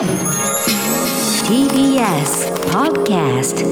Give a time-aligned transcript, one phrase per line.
[0.00, 0.08] TBS
[2.72, 3.66] Podcast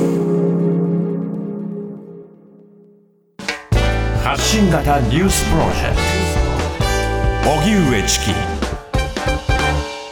[4.23, 5.96] 発信型ニュースプロジェク
[7.42, 7.50] ト。
[7.50, 8.27] 荻上チキ。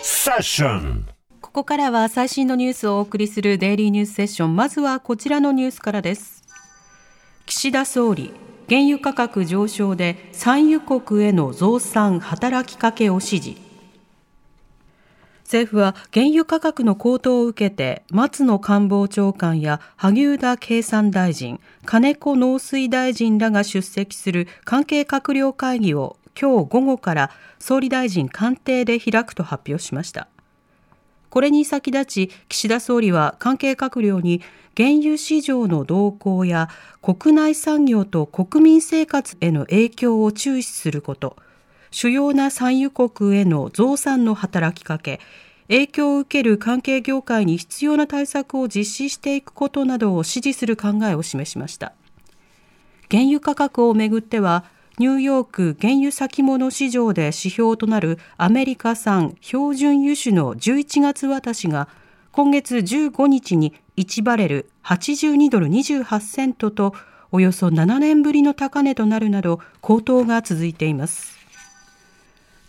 [0.03, 1.07] セッション。
[1.43, 4.57] ここからは最新のニュースをお送りするデイリーニュースセッション。
[4.57, 6.45] まずはこちらのニュースからです。
[7.45, 8.33] 岸田総理
[8.71, 13.66] 原油価格上昇で産油国への増産働きかけを指示
[15.47, 30.27] 政府は原油価格の高騰を受けて松野官房長官や萩生田経産大臣金子農水大臣らが出席する関係閣僚会議を今日午後から総理大臣官邸で開くと発表しました。
[31.31, 34.43] これに先立ち岸田総理は関係閣僚に
[34.77, 36.69] 原油市場の動向や
[37.03, 41.37] 国内産業と国民生活への影響を注視すること。
[41.97, 45.19] 主要な産油国への増産の働きかけ
[45.69, 51.95] 影響を受ける関係業界に必要な対策を実施していくことなどを指示する考えを示しました。
[53.11, 54.65] 原油価格をめぐっては
[54.99, 61.89] ニューヨーク原油先物市場で指標となるアメリカ産標準油種の11月渡しが
[62.31, 66.95] 今月15日に1バレル82ドル28セントと
[67.33, 71.36] およそ7年ぶりの高値となるなど高騰が続いています。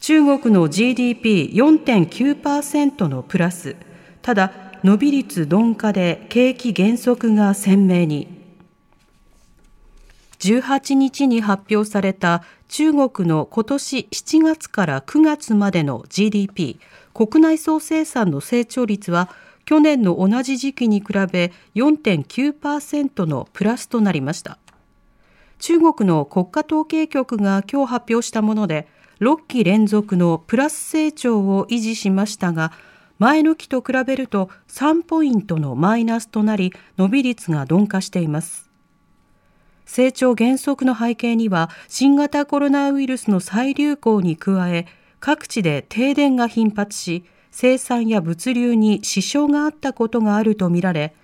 [0.07, 3.75] 中国の GDP4.9% のプラス。
[4.21, 8.29] ただ伸び率鈍化で景気減速が鮮明に。
[10.39, 16.79] 18日に発表された中国の今年7月から9月までの GDP
[17.13, 19.29] 国内総生産の成長率は
[19.65, 24.57] 去年の同じ時期に比べ4.9%のプラスとなりました。
[25.59, 28.87] 中国の国家統計局が今日発表したもので
[29.19, 32.71] 6期連続のプラス成長を維持しましたが
[33.19, 38.67] 前の期と比べると3ポイントのマイナスとなり伸び率が鈍化しています。
[39.87, 44.85] 成長減速の背景には新型コロナウイルスの再流行に加え
[45.19, 51.15] 各地で停電が頻発し生産や物流に支障があったことがあるとみられ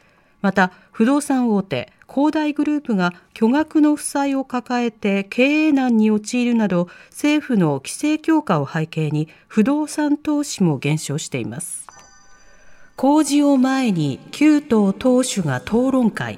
[0.42, 11.88] また不動産大手恒大グループが巨額の負債を抱えて経営難に陥るなど政府の規制強化を背景に不動産投資も減少しています。
[12.96, 16.38] 公示を前に旧党党首が討論会。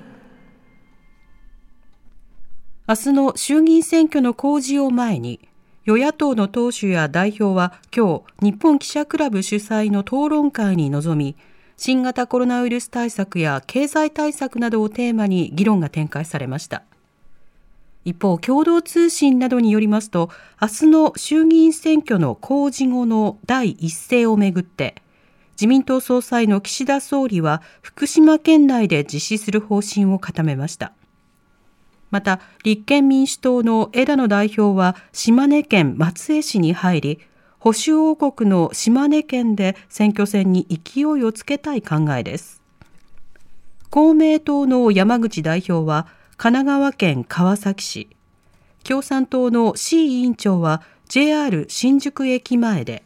[2.88, 5.42] 明日の衆議院選挙の公示を前に
[5.84, 11.36] 与野党の党首や代表は今日、日本記者クラブ主催の討論会に臨み、
[11.78, 16.84] 新型コロナウイルス対策や経済対策などをテーマに議論が展開されました。
[18.06, 20.30] 一方、共同通信などによりますと、
[20.62, 24.96] 明日の衆議院選挙の公示後の第一声をめぐって、
[25.56, 30.94] 自民党総裁の岸田総理は福島県内で実施する方針を固めました。
[32.12, 37.20] また立憲民主党の枝野代表は島根県松江市に入り
[37.66, 42.62] 保守王国の島根県で選挙戦に勢いをつけたい考えです。
[43.90, 46.06] 公明党の山口代表は
[46.38, 48.08] 神奈川県川崎市。
[48.84, 53.04] 共産党の C 委員長は JR 新宿駅前で。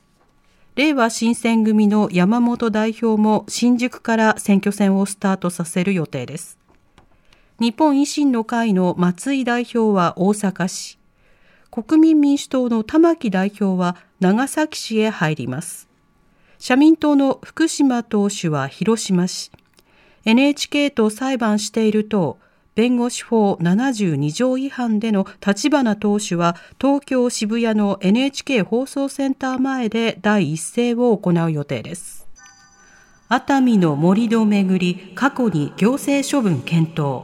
[0.76, 6.58] れいわ新選組の山本代表も新宿から選挙戦をスタートさせる予定です。
[7.62, 11.00] 日本維新の会の松井代表は大阪市、
[11.72, 15.88] 国民民主党の玉木代表は長崎市へ入ります。
[16.58, 19.50] 社民党の福島党首は広島市、
[20.26, 22.38] NHK と裁判している党、
[22.76, 32.28] 弁護士法72条違反での立花党首は東京渋谷の NHK 放送センター前で第一声を行う予定です。
[33.30, 37.24] 熱海の盛り土をめぐり過去に行政処分検討。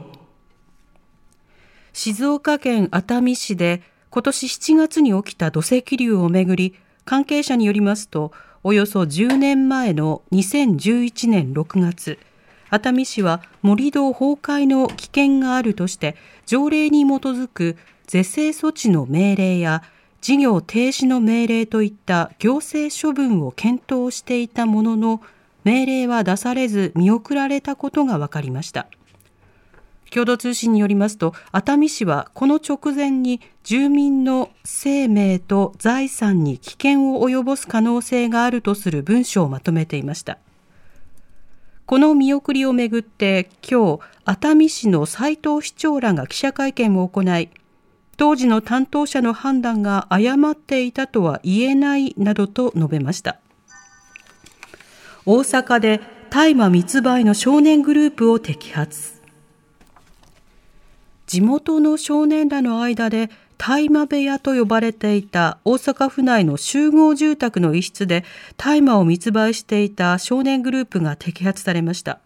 [1.92, 6.74] 静岡県熱海市で今年7月に起きた土石流をめぐり
[7.06, 12.18] 関係者によりますとおよそ10年前の2011年6月
[12.68, 16.16] 熱海市は盛り土崩壊の危険があるとして
[16.46, 17.76] 条例に基づく
[18.06, 19.82] 是正措置の命令や
[20.20, 25.22] 事業停止の命令といった行政処分を検討していたものの
[25.62, 28.88] 命令は出されず見送られたことが分かりました。
[30.16, 40.38] 共同通信によりますと熱海市はこの直前に住民の生命と財産に危険を及ぼす可能性があるとする文書をまとめていました。
[41.84, 47.50] この見送りをめぐって今日熱海市の斉藤市長らが記者会見を行い
[48.16, 53.38] 当時の担当者の判断が誤っていたとは言えないなどと述べました。
[55.26, 59.15] 大阪で大麻密売の少年グループを摘発。
[61.36, 63.28] 地元の少年らの間で
[63.58, 68.24] 大麻部屋と呼ばれていた大阪府内の集合住宅の一室で
[68.56, 72.20] 大麻を密売していた少年グループが摘発されました。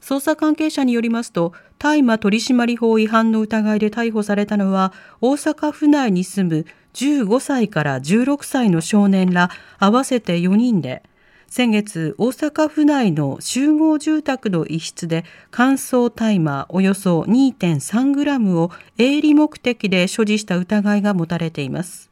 [0.00, 11.02] 捜査関係者によりますと大麻取締法違反の疑いで逮捕されたのは大阪府内に住む15歳から16歳の少年ら合わせて4人で
[11.48, 22.10] 先月大阪府内の集合住宅の一室で乾燥大麻およそ 2.3g を営利目的で所持した疑いが持たれています。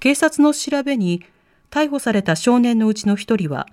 [0.00, 1.24] 警察の調べに
[1.70, 3.66] 逮捕された少年のうちの一人は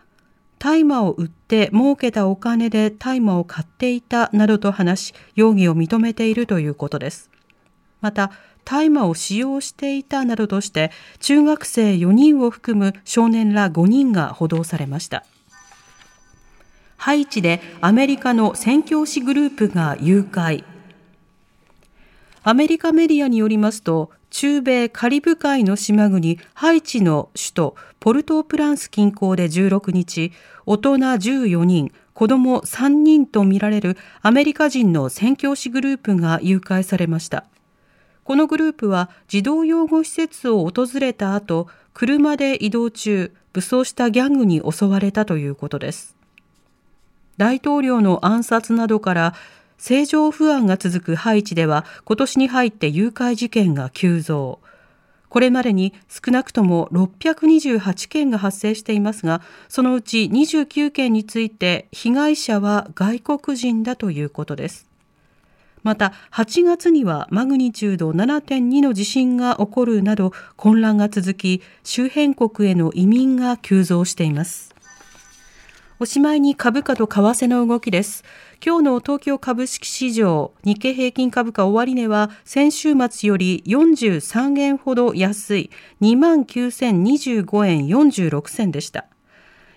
[0.60, 7.30] 大麻を売って儲けたお金で大麻を買っていたなどと話し容疑を認めているということです。
[8.02, 8.32] また
[8.66, 15.24] 大麻を使用していたなどとして中学生4人を含む少年ら5人が補導されました。
[16.98, 20.64] ハイチでアメリカの宣教師グループが誘拐。
[22.44, 30.32] アメリカメディアによりますと中米カリブ海の島国ハイチの首都ポルトープランス近郊で16日
[30.66, 37.46] 大人14人子供3人とみられるアメリカ人の宣教師グループが誘拐されました。
[38.26, 46.16] このグループは児童養護施設を訪れた後、車で移動中、武装したギャングに襲われたということです。
[47.38, 49.36] 大統領の暗殺などから
[49.78, 54.60] 政情不安が続くハイチでは今年に入って誘拐事件が急増。
[55.30, 64.95] これまでに少なくとも628件が発生していますが、そのうち29件について被害者は外国人だということです。
[65.86, 74.74] また8月にはマグニチュード7.2の地震が起こるなど混乱が続き周辺国への移民が急増しています。
[76.00, 78.24] おしまいに株価と為替の動きです。
[78.66, 85.70] 今日の東京株式市場日経平均株価終値は先週末より43円ほど安い
[86.02, 89.06] 29,025円46銭でした。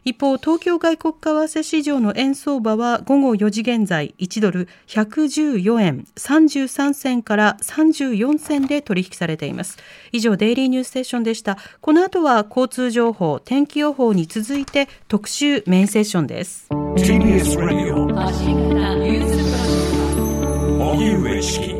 [0.08, 9.76] 一方、東京外国為替市場の円相場は午後4時現在1ドル114円33銭から34銭で取引されています。
[10.10, 11.58] 以上、デイリーニュースセッションでした。
[11.82, 16.68] この後は交通情報、天気予報に続いて特集メインセッションです。
[16.70, 18.06] TBS ラジオ
[20.90, 21.77] 荻上チキ